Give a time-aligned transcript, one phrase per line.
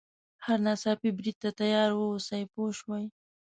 [0.45, 3.03] هر ناڅاپي برید ته تیار واوسي پوه شوې!.